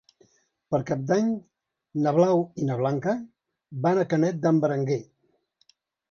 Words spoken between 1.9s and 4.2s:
na Blau i na Blanca van a